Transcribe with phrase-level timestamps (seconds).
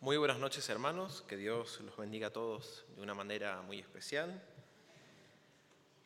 [0.00, 4.40] Muy buenas noches hermanos, que Dios los bendiga a todos de una manera muy especial.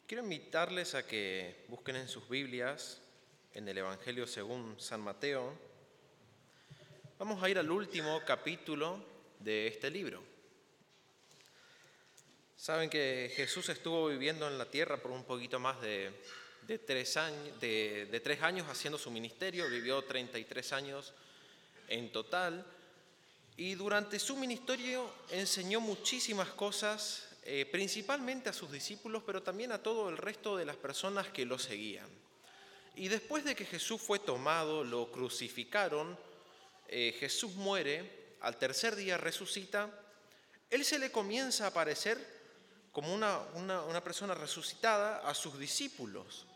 [0.07, 3.03] Quiero invitarles a que busquen en sus Biblias,
[3.53, 5.53] en el Evangelio según San Mateo.
[7.19, 9.05] Vamos a ir al último capítulo
[9.39, 10.23] de este libro.
[12.57, 16.15] Saben que Jesús estuvo viviendo en la tierra por un poquito más de,
[16.87, 21.13] tres, años, de, de tres años haciendo su ministerio, vivió 33 años
[21.89, 22.65] en total
[23.57, 29.83] y durante su ministerio enseñó muchísimas cosas, eh, principalmente a sus discípulos, pero también a
[29.83, 32.09] todo el resto de las personas que lo seguían.
[32.95, 36.19] Y después de que Jesús fue tomado, lo crucificaron,
[36.89, 39.91] eh, Jesús muere, al tercer día resucita,
[40.71, 42.43] él se le comienza a aparecer
[42.91, 46.47] como una, una persona resucitada a sus discípulos.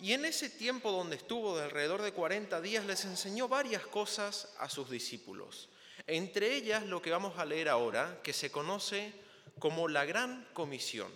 [0.00, 4.48] Y en ese tiempo donde estuvo de alrededor de 40 días les enseñó varias cosas
[4.58, 5.68] a sus discípulos.
[6.06, 9.12] Entre ellas lo que vamos a leer ahora, que se conoce
[9.58, 11.12] como la gran comisión,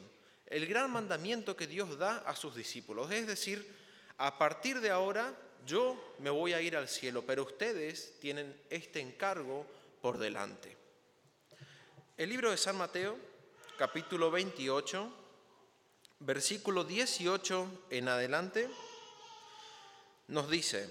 [0.47, 3.11] el gran mandamiento que Dios da a sus discípulos.
[3.11, 3.75] Es decir,
[4.19, 5.35] a partir de ahora
[5.67, 9.67] yo me voy a ir al cielo, pero ustedes tienen este encargo
[10.01, 10.77] por delante.
[12.17, 13.19] El libro de San Mateo,
[13.77, 15.13] capítulo 28,
[16.21, 18.71] versículo 18 en adelante,
[20.29, 20.89] nos dice,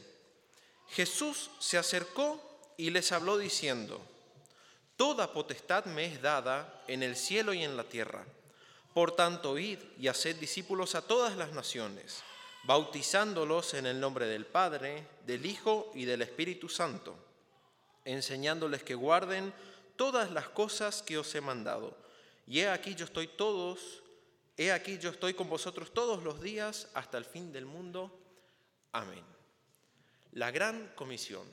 [0.90, 2.45] Jesús se acercó
[2.78, 4.02] y les habló diciendo,
[4.98, 8.26] Toda potestad me es dada en el cielo y en la tierra.
[8.94, 12.24] Por tanto, id y haced discípulos a todas las naciones,
[12.64, 17.14] bautizándolos en el nombre del Padre, del Hijo y del Espíritu Santo,
[18.06, 19.54] enseñándoles que guarden
[19.98, 21.98] todas las cosas que os he mandado.
[22.48, 24.02] Y he aquí yo estoy todos,
[24.56, 28.18] he aquí yo estoy con vosotros todos los días hasta el fin del mundo.
[28.94, 29.26] Amén.
[30.32, 31.46] La gran comisión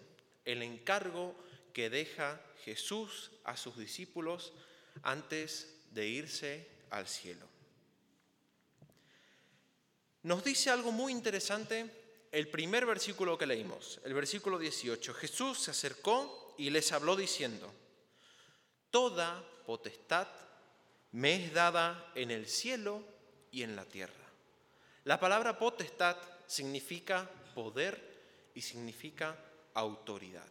[0.45, 1.35] el encargo
[1.73, 4.53] que deja Jesús a sus discípulos
[5.03, 7.47] antes de irse al cielo.
[10.23, 11.91] Nos dice algo muy interesante
[12.31, 15.15] el primer versículo que leímos, el versículo 18.
[15.15, 17.73] Jesús se acercó y les habló diciendo,
[18.91, 20.29] Toda potestad
[21.13, 23.05] me es dada en el cielo
[23.51, 24.15] y en la tierra.
[25.05, 26.17] La palabra potestad
[26.47, 29.37] significa poder y significa
[29.75, 30.47] autoridad.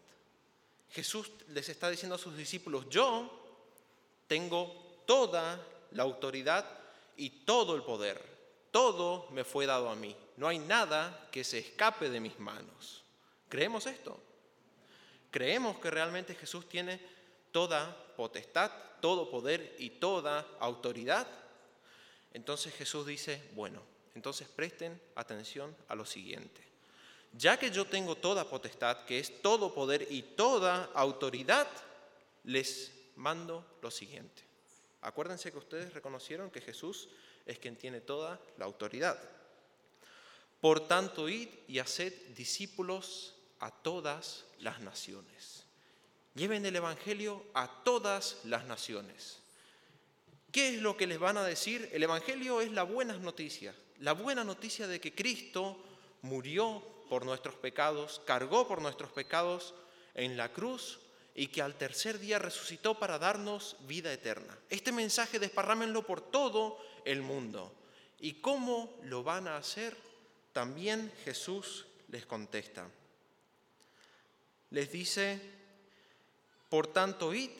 [0.91, 3.29] Jesús les está diciendo a sus discípulos, yo
[4.27, 5.59] tengo toda
[5.91, 6.65] la autoridad
[7.15, 8.21] y todo el poder.
[8.71, 10.15] Todo me fue dado a mí.
[10.37, 13.03] No hay nada que se escape de mis manos.
[13.49, 14.19] ¿Creemos esto?
[15.29, 16.99] ¿Creemos que realmente Jesús tiene
[17.51, 18.71] toda potestad,
[19.01, 21.27] todo poder y toda autoridad?
[22.33, 23.81] Entonces Jesús dice, bueno,
[24.15, 26.70] entonces presten atención a lo siguiente
[27.33, 31.67] ya que yo tengo toda potestad, que es todo poder y toda autoridad,
[32.43, 34.43] les mando lo siguiente.
[35.01, 37.09] Acuérdense que ustedes reconocieron que Jesús
[37.45, 39.17] es quien tiene toda la autoridad.
[40.59, 45.63] Por tanto, id y haced discípulos a todas las naciones.
[46.35, 49.39] Lleven el Evangelio a todas las naciones.
[50.51, 51.89] ¿Qué es lo que les van a decir?
[51.93, 55.83] El Evangelio es la buena noticia, la buena noticia de que Cristo
[56.21, 59.73] murió por nuestros pecados, cargó por nuestros pecados
[60.13, 60.97] en la cruz
[61.35, 64.57] y que al tercer día resucitó para darnos vida eterna.
[64.69, 67.75] Este mensaje desparrámenlo por todo el mundo.
[68.21, 69.97] ¿Y cómo lo van a hacer?
[70.53, 72.87] También Jesús les contesta.
[74.69, 75.41] Les dice,
[76.69, 77.51] por tanto, id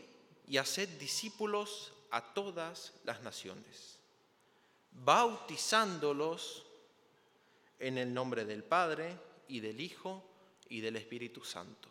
[0.47, 3.97] y haced discípulos a todas las naciones,
[4.91, 6.65] bautizándolos
[7.79, 10.23] en el nombre del Padre, y del Hijo
[10.69, 11.89] y del Espíritu Santo.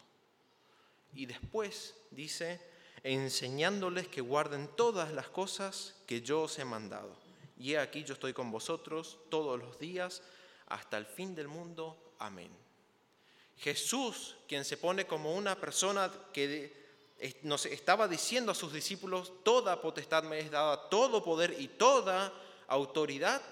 [1.15, 2.61] Y después dice,
[3.03, 7.15] enseñándoles que guarden todas las cosas que yo os he mandado.
[7.59, 10.23] Y he aquí yo estoy con vosotros todos los días
[10.67, 12.15] hasta el fin del mundo.
[12.19, 12.51] Amén.
[13.59, 16.81] Jesús, quien se pone como una persona que
[17.43, 22.33] nos estaba diciendo a sus discípulos, toda potestad me es dada, todo poder y toda
[22.69, 23.43] autoridad,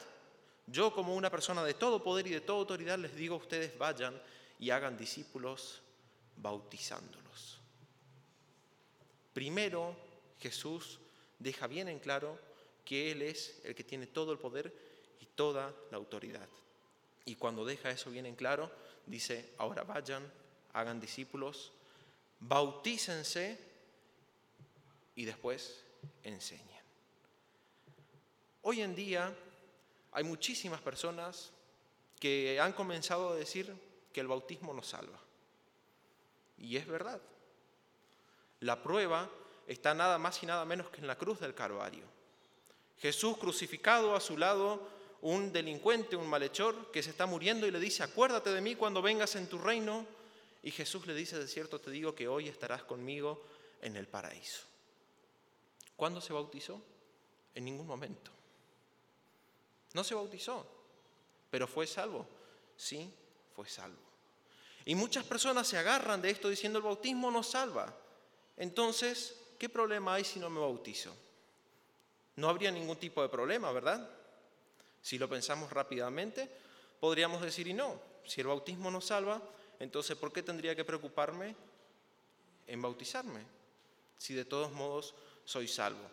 [0.70, 3.76] yo como una persona de todo poder y de toda autoridad les digo a ustedes,
[3.78, 4.20] vayan
[4.58, 5.80] y hagan discípulos
[6.36, 7.58] bautizándolos.
[9.32, 9.96] Primero,
[10.40, 10.98] Jesús
[11.38, 12.38] deja bien en claro
[12.84, 14.72] que Él es el que tiene todo el poder
[15.20, 16.48] y toda la autoridad.
[17.24, 18.70] Y cuando deja eso bien en claro,
[19.06, 20.30] dice, ahora vayan,
[20.72, 21.72] hagan discípulos,
[22.40, 23.58] bautícense
[25.14, 25.84] y después
[26.22, 26.66] enseñen.
[28.62, 29.34] Hoy en día
[30.12, 31.52] hay muchísimas personas
[32.18, 33.74] que han comenzado a decir
[34.12, 35.18] que el bautismo nos salva.
[36.58, 37.20] Y es verdad.
[38.60, 39.30] La prueba
[39.66, 42.04] está nada más y nada menos que en la cruz del Calvario.
[42.98, 44.88] Jesús crucificado a su lado,
[45.22, 49.02] un delincuente, un malhechor que se está muriendo y le dice, acuérdate de mí cuando
[49.02, 50.04] vengas en tu reino.
[50.62, 53.44] Y Jesús le dice, de cierto te digo que hoy estarás conmigo
[53.80, 54.62] en el paraíso.
[55.96, 56.82] ¿Cuándo se bautizó?
[57.54, 58.37] En ningún momento.
[59.94, 60.66] No se bautizó,
[61.50, 62.26] pero fue salvo.
[62.76, 63.12] Sí,
[63.54, 63.98] fue salvo.
[64.84, 67.94] Y muchas personas se agarran de esto diciendo el bautismo no salva.
[68.56, 71.14] Entonces, ¿qué problema hay si no me bautizo?
[72.36, 74.08] No habría ningún tipo de problema, ¿verdad?
[75.02, 76.48] Si lo pensamos rápidamente,
[77.00, 79.42] podríamos decir, y no, si el bautismo no salva,
[79.80, 81.54] entonces ¿por qué tendría que preocuparme
[82.66, 83.42] en bautizarme?
[84.16, 85.14] Si de todos modos
[85.44, 86.08] soy salvo.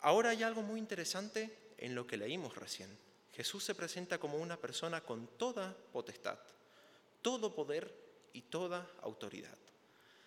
[0.00, 2.96] Ahora hay algo muy interesante en lo que leímos recién.
[3.32, 6.38] Jesús se presenta como una persona con toda potestad
[7.24, 7.90] todo poder
[8.34, 9.56] y toda autoridad.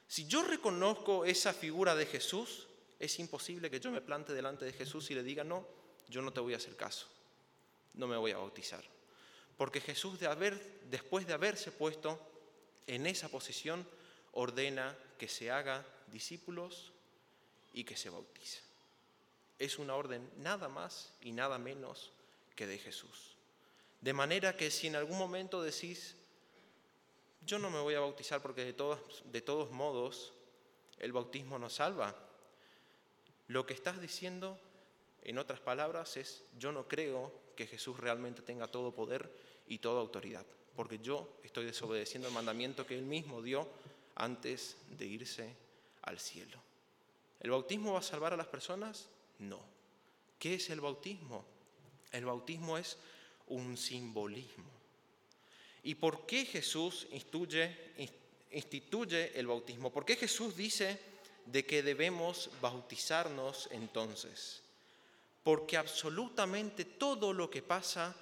[0.07, 2.67] Si yo reconozco esa figura de Jesús,
[2.97, 5.67] es imposible que yo me plante delante de Jesús y le diga, no,
[6.09, 7.05] yo no te voy a hacer caso,
[7.93, 8.83] no me voy a bautizar.
[9.57, 12.19] Porque Jesús, de haber, después de haberse puesto
[12.87, 13.87] en esa posición,
[14.31, 16.91] ordena que se haga discípulos
[17.73, 18.66] y que se bautice.
[19.59, 22.11] Es una orden nada más y nada menos
[22.55, 23.35] que de Jesús.
[24.01, 26.15] De manera que si en algún momento decís,
[27.45, 30.33] yo no me voy a bautizar porque de todos, de todos modos
[30.99, 32.15] el bautismo no salva.
[33.47, 34.59] Lo que estás diciendo,
[35.23, 39.31] en otras palabras, es yo no creo que Jesús realmente tenga todo poder
[39.67, 40.45] y toda autoridad,
[40.75, 43.67] porque yo estoy desobedeciendo el mandamiento que él mismo dio
[44.15, 45.55] antes de irse
[46.01, 46.57] al cielo.
[47.39, 49.07] ¿El bautismo va a salvar a las personas?
[49.39, 49.59] No.
[50.39, 51.45] ¿Qué es el bautismo?
[52.11, 52.97] El bautismo es
[53.47, 54.77] un simbolismo.
[55.83, 57.71] ¿Y por qué Jesús instituye,
[59.39, 59.91] el bautismo?
[59.91, 60.99] ¿Por qué Jesús dice
[61.45, 64.61] de que debemos bautizarnos entonces?
[65.43, 68.15] Porque absolutamente todo lo que pasa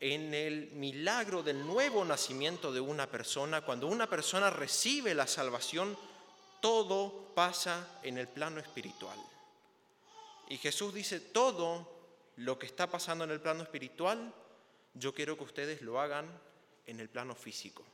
[0.00, 5.96] en el milagro del nuevo nacimiento de una persona, cuando una persona recibe la salvación,
[6.62, 9.18] todo pasa en el plano espiritual.
[10.50, 11.88] Y Jesús dice, todo
[12.34, 14.34] lo que está pasando en el plano espiritual,
[14.94, 16.26] yo quiero que ustedes lo hagan
[16.88, 17.84] en el plano físico,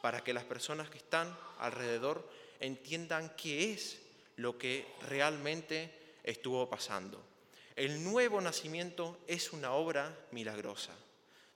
[0.00, 3.98] para que las personas que están alrededor entiendan qué es
[4.36, 5.92] lo que realmente
[6.22, 7.20] estuvo pasando.
[7.74, 10.94] El nuevo nacimiento es una obra milagrosa,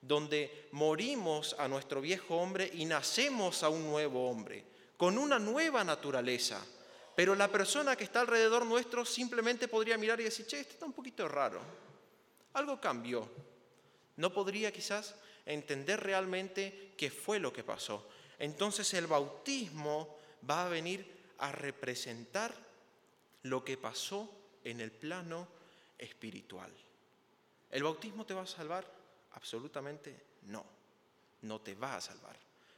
[0.01, 4.65] donde morimos a nuestro viejo hombre y nacemos a un nuevo hombre,
[4.97, 6.61] con una nueva naturaleza.
[7.15, 10.87] Pero la persona que está alrededor nuestro simplemente podría mirar y decir, che, esto está
[10.87, 11.61] un poquito raro,
[12.55, 13.29] algo cambió.
[14.17, 15.15] No podría quizás
[15.47, 18.09] entender realmente qué fue lo que pasó.
[18.39, 20.19] Entonces el bautismo
[20.49, 21.07] va a venir
[21.39, 22.55] a representar
[23.43, 24.31] lo que pasó
[24.65, 25.47] en el plano
[25.99, 26.73] espiritual.
[27.71, 28.85] ¿El bautismo te va a salvar?
[29.33, 30.65] Absolutamente no,
[31.43, 32.37] no te va a salvar,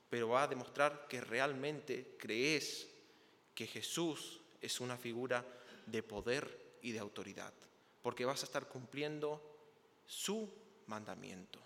[0.09, 2.89] pero va a demostrar que realmente crees
[3.57, 5.45] que Jesús es una figura
[5.87, 7.53] de poder y de autoridad,
[8.03, 9.43] porque vas a estar cumpliendo
[10.07, 10.53] su
[10.87, 11.59] mandamiento.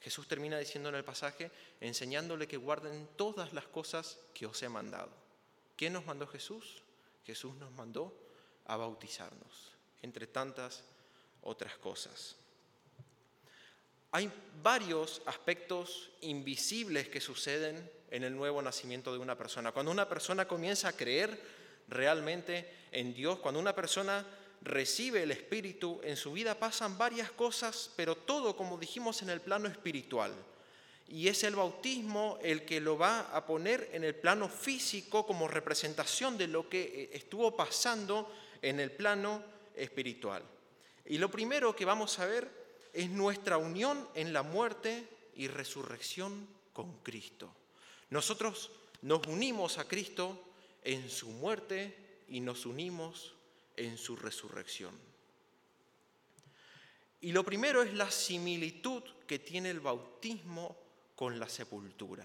[0.00, 1.50] Jesús termina diciendo en el pasaje,
[1.80, 5.10] enseñándole que guarden todas las cosas que os he mandado.
[5.76, 6.82] ¿Qué nos mandó Jesús?
[7.26, 8.16] Jesús nos mandó
[8.66, 9.72] a bautizarnos,
[10.02, 10.84] entre tantas
[11.42, 12.36] otras cosas.
[14.10, 14.30] Hay
[14.62, 19.72] varios aspectos invisibles que suceden en el nuevo nacimiento de una persona.
[19.72, 21.38] Cuando una persona comienza a creer
[21.88, 24.24] realmente en Dios, cuando una persona
[24.62, 29.42] recibe el Espíritu, en su vida pasan varias cosas, pero todo, como dijimos, en el
[29.42, 30.32] plano espiritual.
[31.06, 35.48] Y es el bautismo el que lo va a poner en el plano físico como
[35.48, 39.42] representación de lo que eh, estuvo pasando en el plano
[39.74, 40.42] espiritual.
[41.06, 46.46] Y lo primero que vamos a ver es nuestra unión en la muerte y resurrección
[46.72, 47.52] con Cristo.
[48.10, 48.70] Nosotros
[49.02, 50.44] nos unimos a Cristo
[50.82, 53.34] en su muerte y nos unimos
[53.76, 54.94] en su resurrección.
[57.20, 60.76] Y lo primero es la similitud que tiene el bautismo
[61.16, 62.24] con la sepultura.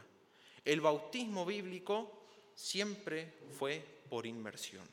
[0.63, 4.87] El bautismo bíblico siempre fue por inmersión.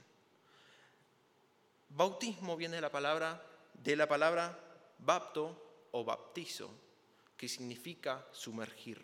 [1.90, 4.58] Bautismo viene de la palabra de la palabra
[5.04, 6.70] bapto o baptizo,
[7.36, 9.00] que significa sumergir.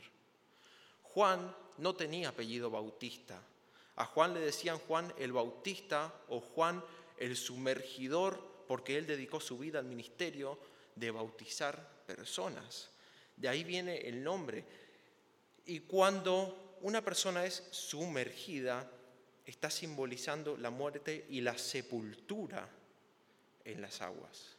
[1.02, 3.40] Juan no tenía apellido bautista.
[3.96, 6.84] A Juan le decían Juan el Bautista o Juan
[7.16, 8.38] el sumergidor,
[8.68, 10.58] porque él dedicó su vida al ministerio
[10.94, 12.90] de bautizar personas.
[13.36, 14.64] De ahí viene el nombre.
[15.64, 18.90] Y cuando una persona es sumergida,
[19.46, 22.68] está simbolizando la muerte y la sepultura
[23.64, 24.55] en las aguas.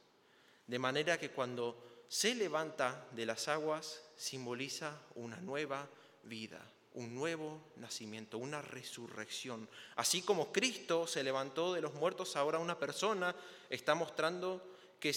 [0.67, 5.87] De manera que cuando se levanta de las aguas, simboliza una nueva
[6.23, 6.61] vida,
[6.93, 9.69] un nuevo nacimiento, una resurrección.
[9.95, 13.35] Así como Cristo se levantó de los muertos, ahora una persona
[13.69, 14.61] está mostrando
[14.99, 15.13] que,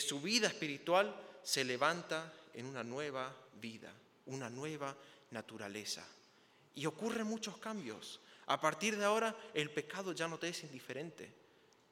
[0.00, 3.92] su vida espiritual se levanta en una nueva vida,
[4.26, 4.96] una nueva
[5.30, 6.06] naturaleza.
[6.74, 8.20] Y ocurren muchos cambios.
[8.46, 11.32] A partir de ahora el pecado ya no te es indiferente.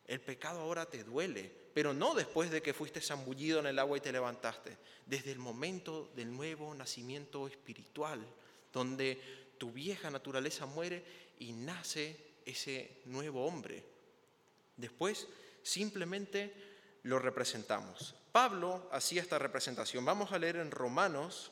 [0.07, 3.99] El pecado ahora te duele, pero no después de que fuiste zambullido en el agua
[3.99, 8.21] y te levantaste, desde el momento del nuevo nacimiento espiritual,
[8.73, 9.21] donde
[9.59, 11.05] tu vieja naturaleza muere
[11.39, 13.85] y nace ese nuevo hombre.
[14.77, 15.29] Después
[15.63, 16.53] simplemente
[17.03, 18.15] lo representamos.
[18.33, 20.05] Pablo hacía esta representación.
[20.05, 21.51] Vamos a leer en Romanos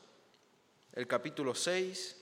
[0.93, 2.15] el capítulo 6.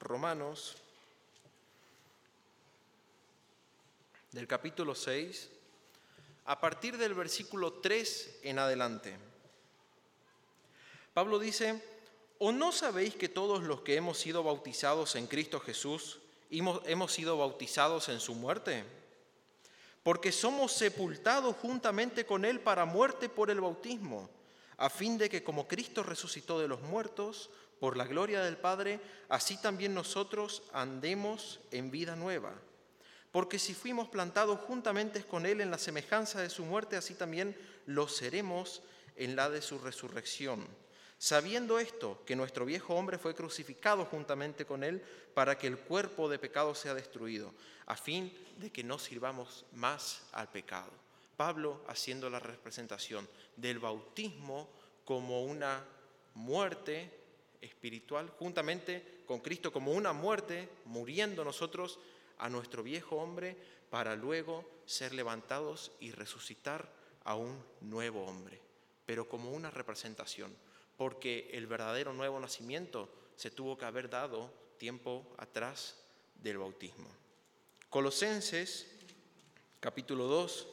[0.00, 0.76] Romanos
[4.32, 5.50] del capítulo 6,
[6.46, 9.16] a partir del versículo 3 en adelante.
[11.12, 11.82] Pablo dice,
[12.38, 16.18] ¿o no sabéis que todos los que hemos sido bautizados en Cristo Jesús
[16.50, 18.84] hemos, sido bautizados en su muerte?
[20.02, 24.30] Porque somos sepultados juntamente con Él para muerte por el bautismo,
[24.78, 29.00] a fin de que como Cristo resucitó de los muertos, por la gloria del Padre,
[29.28, 32.54] así también nosotros andemos en vida nueva.
[33.32, 37.56] Porque si fuimos plantados juntamente con Él en la semejanza de su muerte, así también
[37.86, 38.82] lo seremos
[39.16, 40.66] en la de su resurrección.
[41.18, 45.02] Sabiendo esto, que nuestro viejo hombre fue crucificado juntamente con Él
[45.34, 47.54] para que el cuerpo de pecado sea destruido,
[47.86, 50.90] a fin de que no sirvamos más al pecado.
[51.36, 54.68] Pablo haciendo la representación del bautismo
[55.04, 55.84] como una
[56.34, 57.10] muerte
[57.60, 61.98] espiritual, juntamente con Cristo como una muerte, muriendo nosotros
[62.42, 63.56] a nuestro viejo hombre
[63.88, 66.92] para luego ser levantados y resucitar
[67.24, 68.60] a un nuevo hombre,
[69.06, 70.52] pero como una representación,
[70.96, 75.96] porque el verdadero nuevo nacimiento se tuvo que haber dado tiempo atrás
[76.34, 77.08] del bautismo.
[77.88, 78.90] Colosenses
[79.78, 80.66] capítulo 2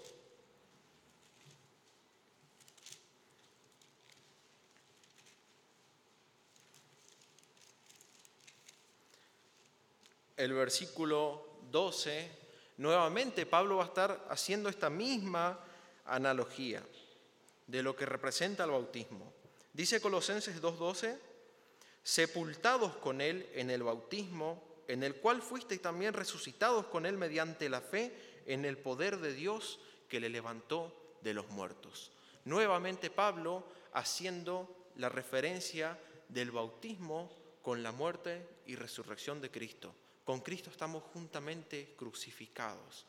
[10.38, 12.32] el versículo 12,
[12.78, 15.60] nuevamente Pablo va a estar haciendo esta misma
[16.06, 16.84] analogía
[17.68, 19.32] de lo que representa el bautismo.
[19.74, 21.18] Dice Colosenses 2.12,
[22.04, 27.70] sepultados con él en el bautismo, en el cual fuisteis también resucitados con él mediante
[27.70, 32.12] la fe en el poder de Dios que le levantó de los muertos.
[32.46, 36.00] Nuevamente Pablo haciendo la referencia
[36.30, 39.94] del bautismo con la muerte y resurrección de Cristo.
[40.30, 43.08] Con Cristo estamos juntamente crucificados.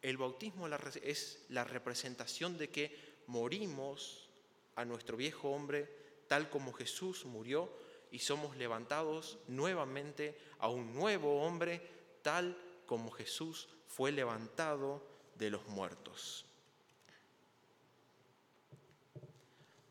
[0.00, 0.66] El bautismo
[1.00, 4.28] es la representación de que morimos
[4.74, 5.88] a nuestro viejo hombre
[6.26, 7.72] tal como Jesús murió
[8.10, 11.80] y somos levantados nuevamente a un nuevo hombre
[12.22, 15.00] tal como Jesús fue levantado
[15.36, 16.44] de los muertos.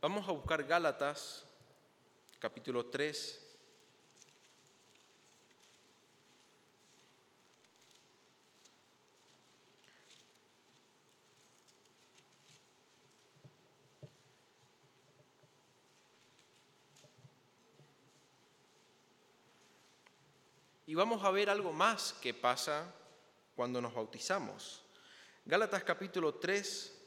[0.01, 1.45] Vamos a buscar Gálatas
[2.39, 3.50] capítulo 3
[20.91, 22.93] Y vamos a ver algo más que pasa
[23.55, 24.81] cuando nos bautizamos.
[25.45, 26.99] Gálatas capítulo 3,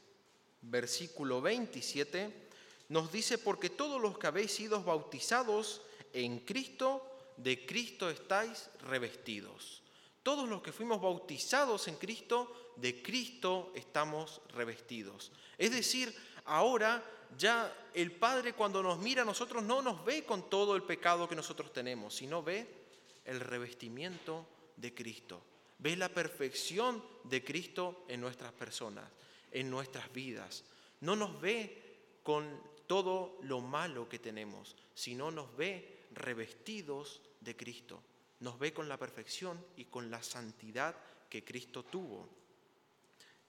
[0.63, 2.47] versículo 27,
[2.89, 7.05] nos dice, porque todos los que habéis sido bautizados en Cristo,
[7.37, 9.83] de Cristo estáis revestidos.
[10.23, 15.31] Todos los que fuimos bautizados en Cristo, de Cristo estamos revestidos.
[15.59, 16.11] Es decir,
[16.45, 17.05] ahora
[17.37, 21.29] ya el Padre cuando nos mira a nosotros no nos ve con todo el pecado
[21.29, 22.84] que nosotros tenemos, sino ve
[23.25, 25.43] el revestimiento de Cristo.
[25.79, 29.09] Ve la perfección de Cristo en nuestras personas,
[29.51, 30.63] en nuestras vidas.
[31.01, 38.01] No nos ve con todo lo malo que tenemos, sino nos ve revestidos de Cristo.
[38.39, 40.95] Nos ve con la perfección y con la santidad
[41.29, 42.29] que Cristo tuvo.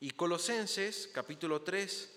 [0.00, 2.15] Y Colosenses capítulo 3,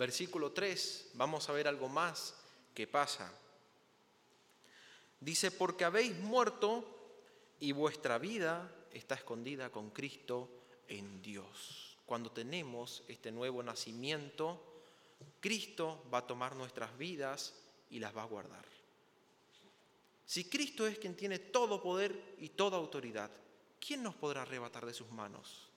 [0.00, 2.34] Versículo 3, vamos a ver algo más
[2.72, 3.30] que pasa.
[5.20, 6.86] Dice, porque habéis muerto
[7.60, 10.48] y vuestra vida está escondida con Cristo
[10.88, 11.98] en Dios.
[12.06, 14.60] cuando tenemos este nuevo nacimiento,
[15.38, 17.52] Cristo va a tomar nuestras vidas
[17.90, 18.64] y las va a guardar.
[20.24, 23.30] Si Cristo es quien tiene todo poder y toda autoridad,
[23.78, 25.68] ¿quién nos podrá arrebatar de sus manos?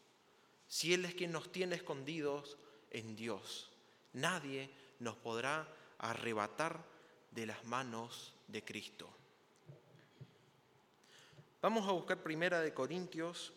[0.70, 2.58] Si Él es quien nos tiene escondidos
[2.90, 3.70] en Dios,
[4.14, 5.68] nadie nos podrá
[5.98, 6.84] arrebatar
[7.32, 9.10] de las manos de Cristo.
[11.62, 13.54] Vamos a buscar primera de Corintios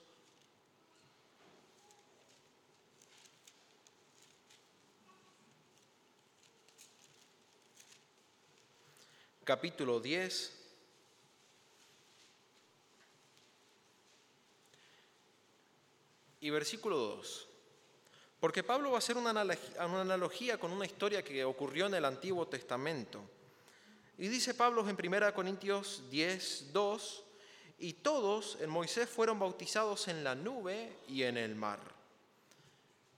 [9.47, 10.53] capítulo 10.
[16.41, 17.49] Y versículo 2.
[18.47, 22.47] Porque Pablo va a hacer una analogía, con una historia que ocurrió en el Antiguo
[22.47, 23.21] Testamento.
[24.19, 27.25] Y dice Pablo en 1 Corintios 10, 2,
[27.81, 31.81] y todos en Moisés fueron bautizados en la nube y en el mar.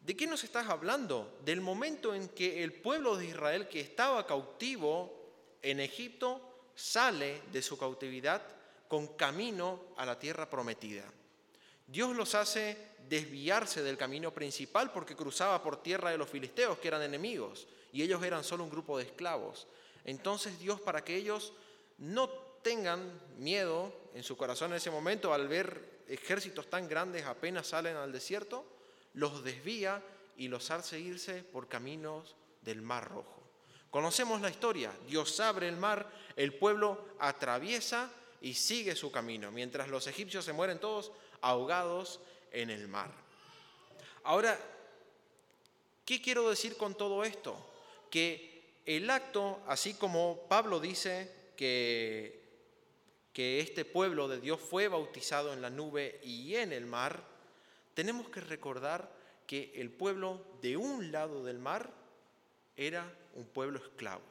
[0.01, 1.39] ¿De qué nos estás hablando?
[1.45, 5.13] Del momento en que el pueblo de Israel que estaba cautivo
[5.61, 6.41] en Egipto
[6.75, 8.41] sale de su cautividad
[8.89, 11.05] con camino a la tierra prometida.
[11.89, 12.77] Dios los hace
[13.09, 18.03] desviarse del camino principal porque cruzaba por tierra de los filisteos, que eran enemigos, y
[18.03, 19.67] ellos eran solo un grupo de esclavos.
[20.05, 21.55] Entonces Dios, para que ellos
[21.97, 22.29] no
[22.63, 27.97] tengan miedo en su corazón en ese momento al ver ejércitos tan grandes apenas salen
[27.97, 28.67] al desierto,
[29.15, 30.03] los desvía
[30.37, 33.43] y los hace irse por caminos del Mar Rojo.
[33.91, 34.93] Conocemos la historia.
[35.07, 40.53] Dios abre el mar, el pueblo atraviesa y sigue su camino, mientras los egipcios se
[40.53, 42.21] mueren todos ahogados
[42.53, 43.11] en el mar.
[44.25, 44.59] Ahora,
[46.05, 47.57] ¿qué quiero decir con todo esto?
[48.11, 52.43] Que el acto, así como Pablo dice que,
[53.33, 57.23] que este pueblo de Dios fue bautizado en la nube y en el mar,
[57.95, 59.11] tenemos que recordar
[59.47, 61.91] que el pueblo de un lado del mar
[62.77, 64.23] era un pueblo esclavo,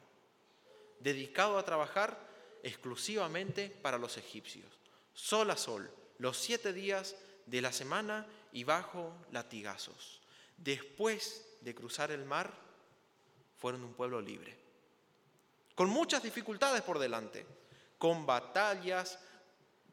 [1.00, 2.18] dedicado a trabajar
[2.62, 4.70] exclusivamente para los egipcios,
[5.12, 10.20] sol a sol, los siete días de la semana y bajo latigazos.
[10.56, 12.52] Después de cruzar el mar,
[13.56, 14.56] fueron un pueblo libre,
[15.74, 17.46] con muchas dificultades por delante,
[17.98, 19.18] con batallas,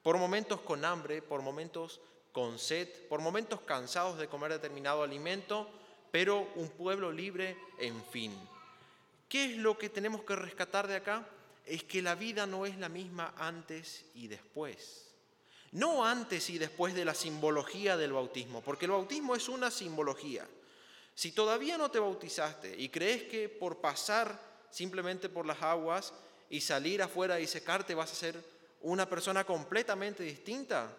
[0.04, 2.00] por momentos con hambre, por momentos
[2.32, 5.70] con sed, por momentos cansados de comer determinado alimento,
[6.12, 8.38] pero un pueblo libre en fin.
[9.28, 11.28] ¿Qué es lo que tenemos que rescatar de acá?
[11.66, 15.05] Es que la vida no es la misma antes y después.
[15.72, 20.48] No antes y después de la simbología del bautismo, porque el bautismo es una simbología.
[21.14, 26.14] Si todavía no te bautizaste y crees que por pasar simplemente por las aguas
[26.50, 28.44] y salir afuera y secarte vas a ser
[28.82, 30.96] una persona completamente distinta,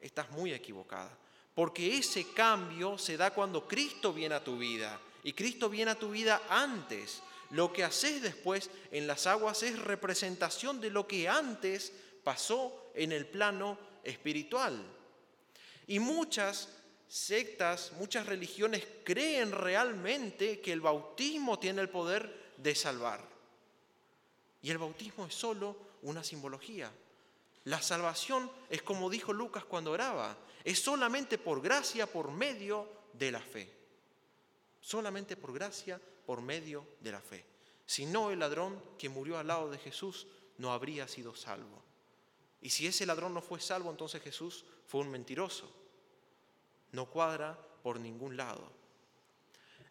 [0.00, 1.16] estás muy equivocada.
[1.54, 5.00] Porque ese cambio se da cuando Cristo viene a tu vida.
[5.22, 7.22] Y Cristo viene a tu vida antes.
[7.50, 11.92] Lo que haces después en las aguas es representación de lo que antes
[12.24, 14.84] pasó en el plano espiritual.
[15.86, 16.68] Y muchas
[17.08, 23.20] sectas, muchas religiones creen realmente que el bautismo tiene el poder de salvar.
[24.62, 26.92] Y el bautismo es solo una simbología.
[27.64, 33.32] La salvación es como dijo Lucas cuando oraba, es solamente por gracia, por medio de
[33.32, 33.70] la fe.
[34.80, 37.44] Solamente por gracia, por medio de la fe.
[37.86, 40.26] Si no, el ladrón que murió al lado de Jesús
[40.58, 41.82] no habría sido salvo.
[42.62, 45.70] Y si ese ladrón no fue salvo, entonces Jesús fue un mentiroso.
[46.92, 48.70] No cuadra por ningún lado.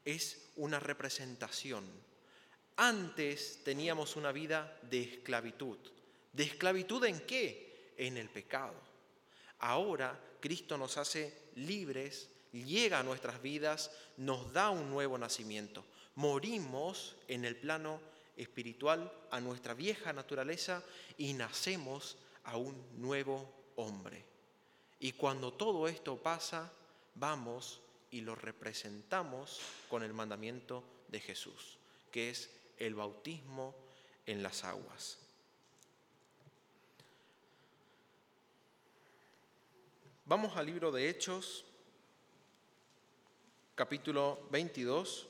[0.05, 1.85] Es una representación.
[2.75, 5.77] Antes teníamos una vida de esclavitud.
[6.33, 7.93] ¿De esclavitud en qué?
[7.97, 8.75] En el pecado.
[9.59, 15.85] Ahora Cristo nos hace libres llega a nuestras vidas, nos da un nuevo nacimiento.
[16.15, 18.01] Morimos en el plano
[18.35, 20.83] espiritual a nuestra vieja naturaleza
[21.17, 24.23] y nacemos a un nuevo hombre.
[24.99, 26.71] Y cuando todo esto pasa,
[27.15, 31.77] vamos y lo representamos con el mandamiento de Jesús,
[32.11, 33.75] que es el bautismo
[34.25, 35.17] en las aguas.
[40.25, 41.65] Vamos al libro de Hechos,
[43.73, 45.27] capítulo 22.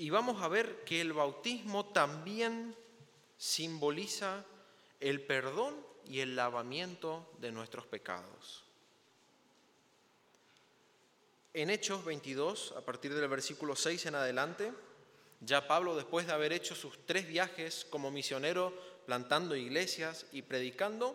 [0.00, 2.74] Y vamos a ver que el bautismo también
[3.36, 4.46] simboliza
[4.98, 8.64] el perdón y el lavamiento de nuestros pecados.
[11.52, 14.72] En Hechos 22, a partir del versículo 6 en adelante,
[15.40, 18.72] ya Pablo, después de haber hecho sus tres viajes como misionero,
[19.04, 21.14] plantando iglesias y predicando,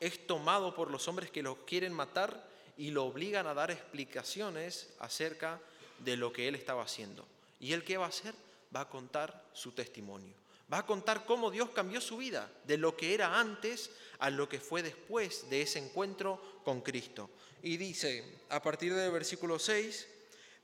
[0.00, 2.42] es tomado por los hombres que lo quieren matar
[2.78, 5.60] y lo obligan a dar explicaciones acerca
[5.98, 7.28] de lo que él estaba haciendo.
[7.60, 8.34] ¿Y él qué va a hacer?
[8.74, 10.34] Va a contar su testimonio.
[10.72, 14.48] Va a contar cómo Dios cambió su vida, de lo que era antes a lo
[14.48, 17.30] que fue después de ese encuentro con Cristo.
[17.62, 20.08] Y dice, a partir del versículo 6,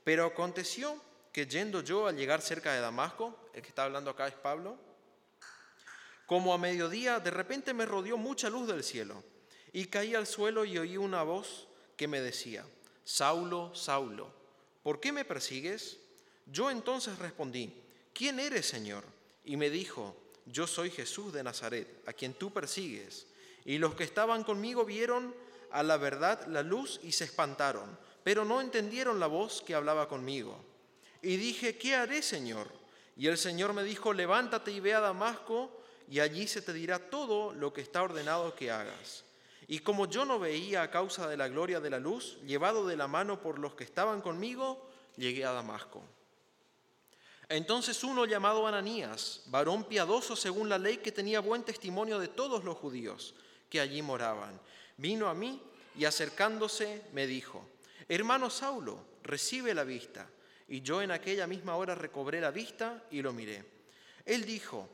[0.03, 4.27] pero aconteció que yendo yo al llegar cerca de Damasco, el que está hablando acá
[4.27, 4.77] es Pablo,
[6.25, 9.23] como a mediodía de repente me rodeó mucha luz del cielo
[9.71, 12.65] y caí al suelo y oí una voz que me decía,
[13.03, 14.33] Saulo, Saulo,
[14.83, 15.99] ¿por qué me persigues?
[16.51, 17.73] Yo entonces respondí,
[18.13, 19.03] ¿quién eres, Señor?
[19.43, 23.27] Y me dijo, yo soy Jesús de Nazaret, a quien tú persigues.
[23.65, 25.35] Y los que estaban conmigo vieron
[25.71, 30.07] a la verdad la luz y se espantaron, pero no entendieron la voz que hablaba
[30.07, 30.63] conmigo.
[31.21, 32.67] Y dije, ¿qué haré, Señor?
[33.17, 35.71] Y el Señor me dijo, levántate y ve a Damasco,
[36.09, 39.25] y allí se te dirá todo lo que está ordenado que hagas.
[39.67, 42.95] Y como yo no veía a causa de la gloria de la luz, llevado de
[42.95, 46.01] la mano por los que estaban conmigo, llegué a Damasco.
[47.49, 52.65] Entonces uno llamado Ananías, varón piadoso según la ley que tenía buen testimonio de todos
[52.65, 53.35] los judíos
[53.69, 54.59] que allí moraban,
[54.97, 55.61] vino a mí
[55.95, 57.65] y acercándose me dijo,
[58.09, 60.29] hermano Saulo, recibe la vista.
[60.67, 63.63] Y yo en aquella misma hora recobré la vista y lo miré.
[64.25, 64.89] Él dijo,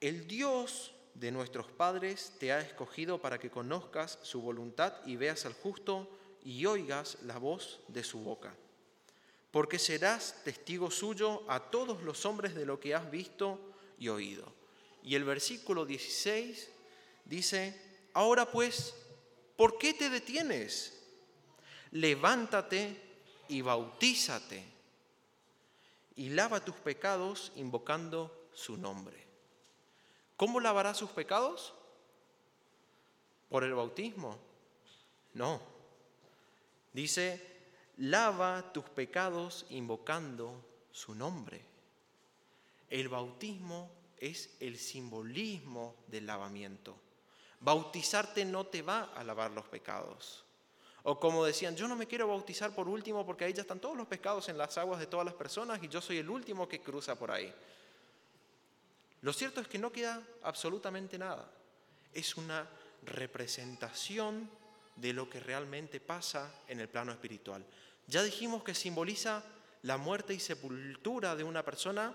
[0.00, 5.44] el Dios de nuestros padres te ha escogido para que conozcas su voluntad y veas
[5.44, 6.08] al justo
[6.42, 8.54] y oigas la voz de su boca
[9.54, 13.60] porque serás testigo suyo a todos los hombres de lo que has visto
[14.00, 14.52] y oído.
[15.04, 16.68] Y el versículo 16
[17.24, 17.80] dice,
[18.14, 18.96] ahora pues,
[19.56, 21.00] ¿por qué te detienes?
[21.92, 23.00] Levántate
[23.46, 24.64] y bautízate
[26.16, 29.24] y lava tus pecados invocando su nombre.
[30.36, 31.74] ¿Cómo lavará sus pecados?
[33.48, 34.36] ¿Por el bautismo?
[35.32, 35.62] No.
[36.92, 37.53] Dice,
[37.98, 41.64] lava tus pecados invocando su nombre.
[42.88, 46.96] El bautismo es el simbolismo del lavamiento.
[47.60, 50.44] Bautizarte no te va a lavar los pecados.
[51.02, 53.96] O como decían, yo no me quiero bautizar por último porque ahí ya están todos
[53.96, 56.80] los pecados en las aguas de todas las personas y yo soy el último que
[56.80, 57.52] cruza por ahí.
[59.20, 61.50] Lo cierto es que no queda absolutamente nada.
[62.12, 62.68] Es una
[63.02, 64.48] representación
[64.96, 67.64] de lo que realmente pasa en el plano espiritual.
[68.06, 69.42] Ya dijimos que simboliza
[69.82, 72.14] la muerte y sepultura de una persona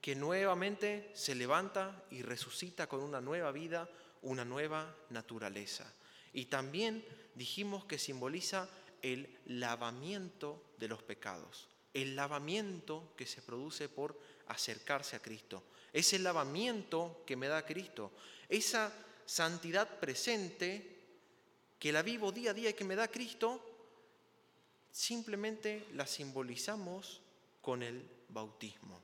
[0.00, 3.88] que nuevamente se levanta y resucita con una nueva vida,
[4.22, 5.92] una nueva naturaleza.
[6.32, 8.68] Y también dijimos que simboliza
[9.02, 16.18] el lavamiento de los pecados, el lavamiento que se produce por acercarse a Cristo, ese
[16.18, 18.12] lavamiento que me da Cristo,
[18.48, 18.92] esa
[19.26, 20.99] santidad presente
[21.80, 23.58] que la vivo día a día y que me da Cristo,
[24.92, 27.22] simplemente la simbolizamos
[27.62, 29.00] con el bautismo.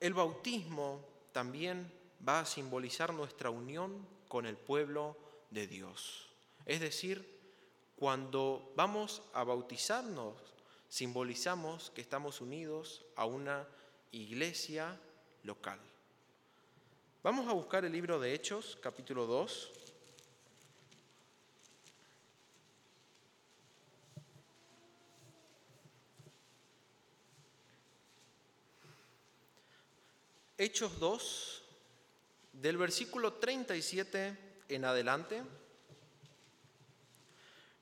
[0.00, 1.92] El bautismo también
[2.26, 5.16] va a simbolizar nuestra unión con el pueblo
[5.50, 6.30] de Dios.
[6.64, 7.38] Es decir,
[7.96, 10.34] cuando vamos a bautizarnos,
[10.88, 13.68] simbolizamos que estamos unidos a una
[14.10, 14.98] iglesia
[15.42, 15.78] local.
[17.22, 19.83] Vamos a buscar el libro de Hechos, capítulo 2.
[30.56, 31.62] Hechos 2,
[32.52, 34.38] del versículo 37
[34.68, 35.42] en adelante,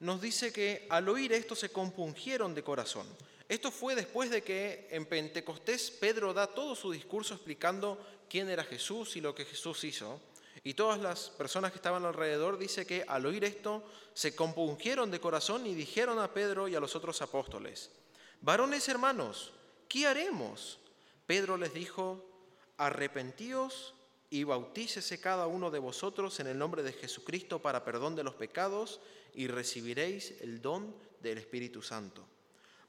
[0.00, 3.06] nos dice que al oír esto se compungieron de corazón.
[3.46, 7.98] Esto fue después de que en Pentecostés Pedro da todo su discurso explicando
[8.30, 10.18] quién era Jesús y lo que Jesús hizo.
[10.64, 15.20] Y todas las personas que estaban alrededor dice que al oír esto se compungieron de
[15.20, 17.90] corazón y dijeron a Pedro y a los otros apóstoles,
[18.40, 19.52] varones hermanos,
[19.88, 20.78] ¿qué haremos?
[21.26, 22.31] Pedro les dijo,
[22.86, 23.94] arrepentíos
[24.30, 28.34] y bautícese cada uno de vosotros en el nombre de Jesucristo para perdón de los
[28.34, 29.00] pecados
[29.34, 32.24] y recibiréis el don del Espíritu Santo.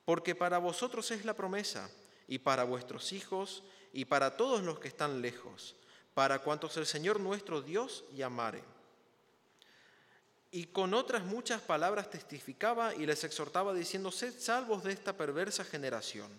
[0.06, 1.90] Porque para vosotros es la promesa,
[2.28, 5.76] y para vuestros hijos, y para todos los que están lejos,
[6.14, 8.64] para cuantos el Señor nuestro Dios llamare.
[10.52, 15.64] Y con otras muchas palabras testificaba y les exhortaba diciendo, sed salvos de esta perversa
[15.64, 16.32] generación.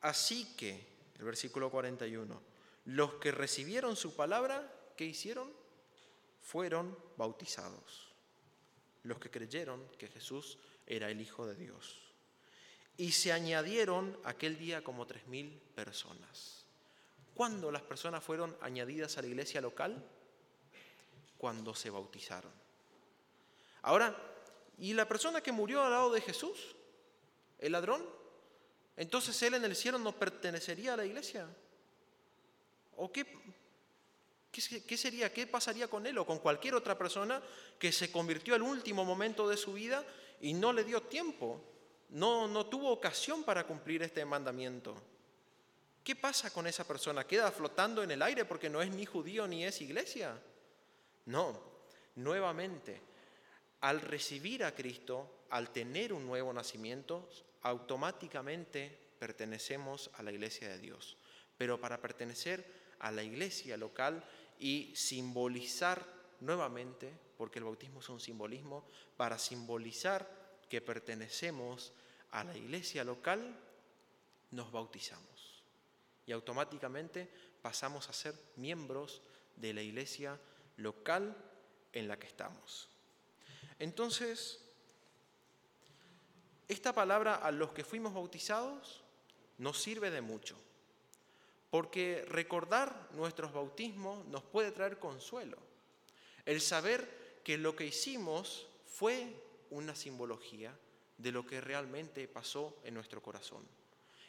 [0.00, 0.91] Así que
[1.22, 2.42] el versículo 41.
[2.86, 5.50] Los que recibieron su palabra, ¿qué hicieron?
[6.40, 8.12] Fueron bautizados.
[9.04, 12.00] Los que creyeron que Jesús era el Hijo de Dios.
[12.96, 16.66] Y se añadieron aquel día como tres mil personas.
[17.34, 20.04] ¿Cuándo las personas fueron añadidas a la iglesia local?
[21.42, 22.52] cuando se bautizaron.
[23.82, 24.16] Ahora,
[24.78, 26.76] ¿y la persona que murió al lado de Jesús?
[27.58, 28.21] ¿El ladrón?
[28.96, 31.46] Entonces él en el cielo no pertenecería a la iglesia.
[32.96, 33.26] ¿O qué,
[34.50, 37.42] qué, sería, qué pasaría con él o con cualquier otra persona
[37.78, 40.04] que se convirtió al último momento de su vida
[40.40, 41.60] y no le dio tiempo,
[42.10, 44.94] no, no tuvo ocasión para cumplir este mandamiento?
[46.04, 47.26] ¿Qué pasa con esa persona?
[47.26, 50.36] ¿Queda flotando en el aire porque no es ni judío ni es iglesia?
[51.26, 51.60] No,
[52.16, 53.00] nuevamente,
[53.80, 57.28] al recibir a Cristo, al tener un nuevo nacimiento,
[57.62, 61.16] automáticamente pertenecemos a la iglesia de Dios.
[61.56, 62.64] Pero para pertenecer
[62.98, 64.24] a la iglesia local
[64.58, 66.04] y simbolizar
[66.40, 70.28] nuevamente, porque el bautismo es un simbolismo, para simbolizar
[70.68, 71.92] que pertenecemos
[72.30, 73.58] a la iglesia local,
[74.50, 75.32] nos bautizamos
[76.26, 77.28] y automáticamente
[77.60, 79.22] pasamos a ser miembros
[79.56, 80.38] de la iglesia
[80.76, 81.36] local
[81.92, 82.88] en la que estamos.
[83.78, 84.61] Entonces,
[86.72, 89.02] esta palabra a los que fuimos bautizados
[89.58, 90.56] nos sirve de mucho,
[91.70, 95.58] porque recordar nuestros bautismos nos puede traer consuelo.
[96.44, 99.34] El saber que lo que hicimos fue
[99.70, 100.76] una simbología
[101.18, 103.66] de lo que realmente pasó en nuestro corazón.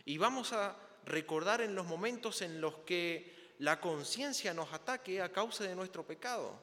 [0.06, 5.32] Y vamos a recordar en los momentos en los que la conciencia nos ataque a
[5.32, 6.60] causa de nuestro pecado,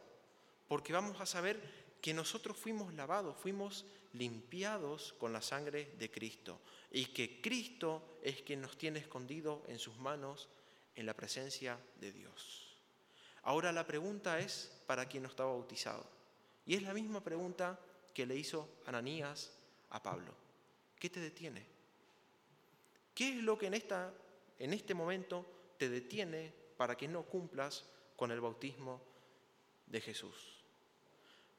[0.68, 6.60] porque vamos a saber que nosotros fuimos lavados, fuimos limpiados con la sangre de Cristo
[6.90, 10.48] y que Cristo es quien nos tiene escondido en sus manos
[10.94, 12.76] en la presencia de Dios.
[13.42, 16.06] Ahora la pregunta es para quien no estaba bautizado.
[16.66, 17.78] Y es la misma pregunta
[18.12, 19.52] que le hizo Ananías
[19.90, 20.34] a Pablo.
[20.98, 21.64] ¿Qué te detiene?
[23.14, 24.12] ¿Qué es lo que en esta
[24.60, 25.46] en este momento
[25.78, 27.84] te detiene para que no cumplas
[28.14, 29.00] con el bautismo
[29.86, 30.59] de Jesús.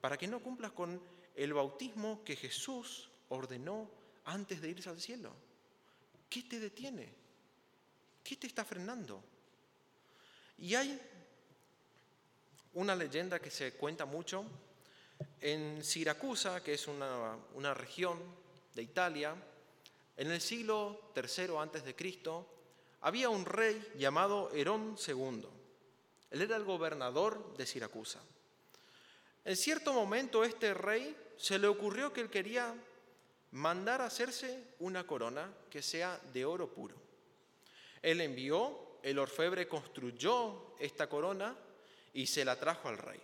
[0.01, 0.99] Para que no cumplas con
[1.35, 3.89] el bautismo que Jesús ordenó
[4.25, 5.31] antes de irse al cielo.
[6.29, 7.07] ¿Qué te detiene?
[8.23, 9.23] ¿Qué te está frenando?
[10.57, 10.99] Y hay
[12.73, 14.45] una leyenda que se cuenta mucho
[15.39, 18.19] en Siracusa, que es una, una región
[18.73, 19.35] de Italia,
[20.17, 22.47] en el siglo III antes de Cristo,
[23.01, 25.45] había un rey llamado Herón II.
[26.29, 28.21] Él era el gobernador de Siracusa.
[29.43, 32.75] En cierto momento este rey se le ocurrió que él quería
[33.51, 36.95] mandar a hacerse una corona que sea de oro puro.
[38.01, 41.55] Él envió, el orfebre construyó esta corona
[42.13, 43.19] y se la trajo al rey.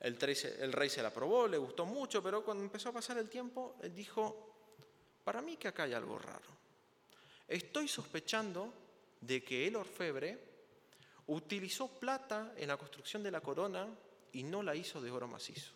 [0.00, 0.18] El,
[0.60, 3.76] el rey se la probó, le gustó mucho, pero cuando empezó a pasar el tiempo,
[3.82, 4.52] él dijo,
[5.22, 6.50] para mí que acá hay algo raro.
[7.46, 8.72] Estoy sospechando
[9.20, 10.38] de que el orfebre
[11.28, 13.88] utilizó plata en la construcción de la corona
[14.32, 15.72] y no la hizo de oro macizo.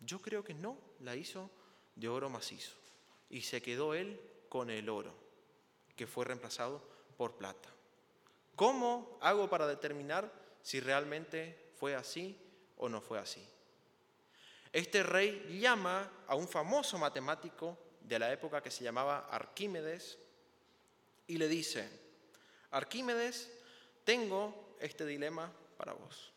[0.00, 1.50] Yo creo que no la hizo
[1.96, 2.72] de oro macizo
[3.28, 5.14] y se quedó él con el oro,
[5.96, 6.82] que fue reemplazado
[7.16, 7.68] por plata.
[8.56, 12.36] ¿Cómo hago para determinar si realmente fue así
[12.76, 13.46] o no fue así?
[14.72, 20.18] Este rey llama a un famoso matemático de la época que se llamaba Arquímedes,
[21.26, 21.88] y le dice,
[22.72, 23.50] Arquímedes,
[24.04, 26.29] tengo este dilema para vos.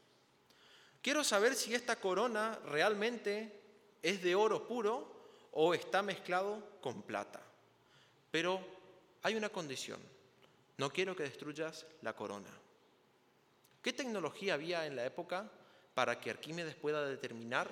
[1.03, 3.61] Quiero saber si esta corona realmente
[4.01, 5.11] es de oro puro
[5.51, 7.41] o está mezclado con plata.
[8.31, 8.59] Pero
[9.21, 9.99] hay una condición.
[10.77, 12.49] No quiero que destruyas la corona.
[13.83, 15.51] ¿Qué tecnología había en la época
[15.93, 17.69] para que Arquímedes pueda determinar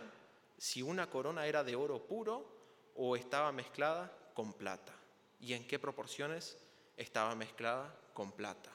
[0.59, 2.45] si una corona era de oro puro
[2.95, 4.93] o estaba mezclada con plata?
[5.39, 6.57] ¿Y en qué proporciones
[6.97, 8.69] estaba mezclada con plata.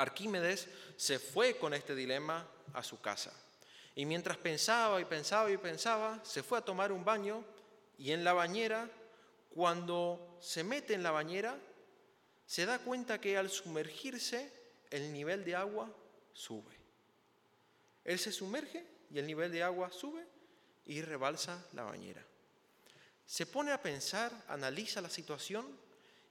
[0.00, 3.32] Arquímedes se fue con este dilema a su casa
[3.94, 7.44] y mientras pensaba y pensaba y pensaba, se fue a tomar un baño
[7.98, 8.88] y en la bañera,
[9.50, 11.58] cuando se mete en la bañera,
[12.46, 14.50] se da cuenta que al sumergirse
[14.90, 15.94] el nivel de agua
[16.32, 16.78] sube.
[18.04, 20.26] Él se sumerge y el nivel de agua sube
[20.86, 22.24] y rebalsa la bañera.
[23.26, 25.66] Se pone a pensar, analiza la situación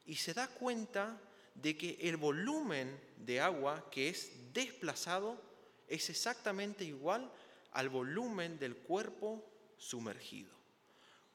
[0.05, 1.21] y se da cuenta
[1.61, 5.41] de que el volumen de agua que es desplazado
[5.87, 7.31] es exactamente igual
[7.73, 9.43] al volumen del cuerpo
[9.77, 10.51] sumergido.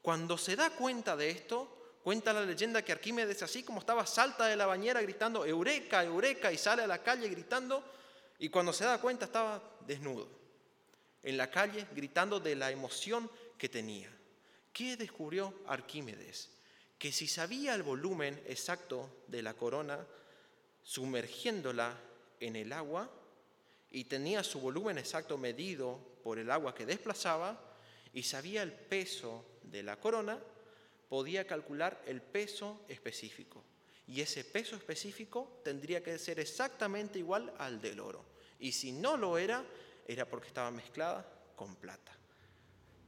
[0.01, 4.45] Cuando se da cuenta de esto, cuenta la leyenda que Arquímedes, así como estaba, salta
[4.45, 7.83] de la bañera gritando, Eureka, Eureka, y sale a la calle gritando,
[8.37, 10.29] y cuando se da cuenta estaba desnudo,
[11.23, 14.15] en la calle gritando de la emoción que tenía.
[14.71, 16.54] ¿Qué descubrió Arquímedes?
[17.05, 20.03] Que si sabía el volumen exacto de la corona,
[20.81, 21.95] sumergiéndola
[22.39, 23.07] en el agua,
[23.91, 27.77] y tenía su volumen exacto medido por el agua que desplazaba
[28.11, 30.39] y sabía el peso de la corona,
[31.07, 33.63] podía calcular el peso específico.
[34.07, 38.25] Y ese peso específico tendría que ser exactamente igual al del oro.
[38.59, 39.63] Y si no lo era,
[40.07, 41.23] era porque estaba mezclada
[41.55, 42.17] con plata.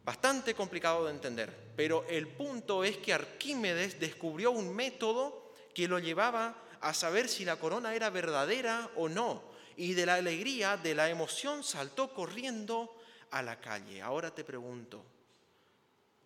[0.07, 5.99] Bastante complicado de entender, pero el punto es que Arquímedes descubrió un método que lo
[5.99, 9.43] llevaba a saber si la corona era verdadera o no.
[9.75, 12.95] Y de la alegría, de la emoción, saltó corriendo
[13.31, 14.01] a la calle.
[14.01, 15.03] Ahora te pregunto,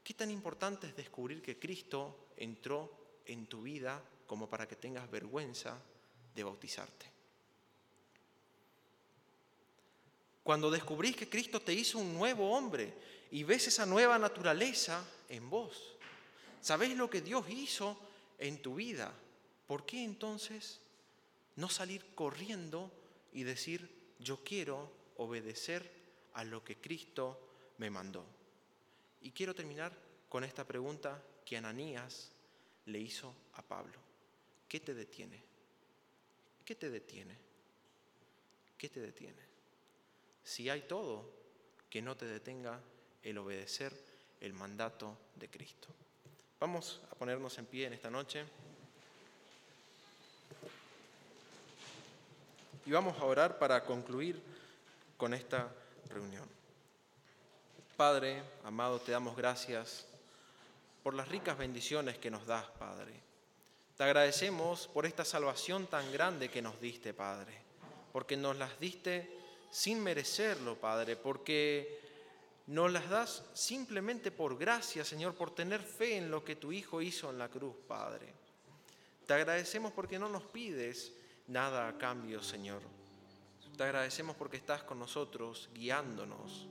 [0.03, 2.91] ¿qué tan importante es descubrir que Cristo entró
[3.25, 5.81] en tu vida como para que tengas vergüenza
[6.35, 7.07] de bautizarte?
[10.43, 15.49] Cuando descubrís que Cristo te hizo un nuevo hombre y ves esa nueva naturaleza en
[15.49, 15.95] vos,
[16.59, 17.97] ¿sabés lo que Dios hizo
[18.37, 19.13] en tu vida?
[19.67, 20.81] ¿Por qué entonces
[21.55, 22.91] no salir corriendo
[23.31, 23.89] y decir,
[24.19, 25.89] yo quiero obedecer
[26.33, 27.39] a lo que Cristo
[27.77, 28.25] me mandó?
[29.21, 32.31] Y quiero terminar con esta pregunta que Ananías
[32.85, 33.97] le hizo a Pablo.
[34.67, 35.41] ¿Qué te detiene?
[36.65, 37.37] ¿Qué te detiene?
[38.77, 39.41] ¿Qué te detiene?
[40.43, 41.29] Si hay todo,
[41.89, 42.81] que no te detenga
[43.23, 43.93] el obedecer
[44.41, 45.87] el mandato de Cristo.
[46.59, 48.43] Vamos a ponernos en pie en esta noche.
[52.85, 54.41] Y vamos a orar para concluir
[55.17, 55.71] con esta
[56.09, 56.47] reunión.
[57.95, 60.07] Padre, amado, te damos gracias
[61.03, 63.13] por las ricas bendiciones que nos das, Padre.
[63.97, 67.53] Te agradecemos por esta salvación tan grande que nos diste, Padre,
[68.11, 69.29] porque nos las diste
[69.69, 71.99] sin merecerlo, Padre, porque
[72.71, 77.01] nos las das simplemente por gracia, Señor, por tener fe en lo que tu Hijo
[77.01, 78.33] hizo en la cruz, Padre.
[79.25, 81.11] Te agradecemos porque no nos pides
[81.47, 82.81] nada a cambio, Señor.
[83.75, 86.67] Te agradecemos porque estás con nosotros, guiándonos,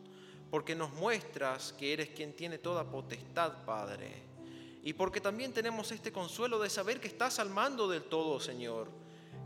[0.50, 4.22] porque nos muestras que eres quien tiene toda potestad, Padre.
[4.82, 8.88] Y porque también tenemos este consuelo de saber que estás al mando del todo, Señor,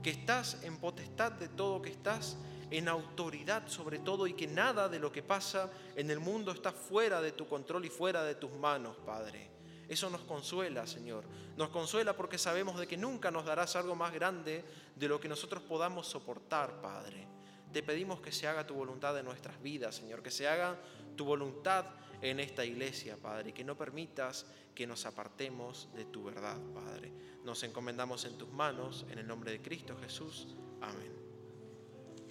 [0.04, 2.36] que estás en potestad de todo, que estás
[2.78, 6.72] en autoridad sobre todo y que nada de lo que pasa en el mundo está
[6.72, 9.50] fuera de tu control y fuera de tus manos, Padre.
[9.88, 11.24] Eso nos consuela, Señor.
[11.56, 14.64] Nos consuela porque sabemos de que nunca nos darás algo más grande
[14.96, 17.26] de lo que nosotros podamos soportar, Padre.
[17.72, 20.78] Te pedimos que se haga tu voluntad en nuestras vidas, Señor, que se haga
[21.16, 21.86] tu voluntad
[22.22, 27.12] en esta iglesia, Padre, que no permitas que nos apartemos de tu verdad, Padre.
[27.44, 30.48] Nos encomendamos en tus manos, en el nombre de Cristo Jesús.
[30.80, 31.23] Amén.